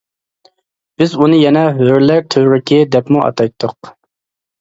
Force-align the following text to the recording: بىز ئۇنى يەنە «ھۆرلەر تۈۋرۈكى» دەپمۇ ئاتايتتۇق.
بىز 1.01 1.11
ئۇنى 1.25 1.41
يەنە 1.41 1.61
«ھۆرلەر 1.81 2.23
تۈۋرۈكى» 2.37 2.79
دەپمۇ 2.97 3.23
ئاتايتتۇق. 3.27 3.93